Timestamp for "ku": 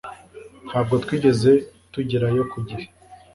2.51-2.57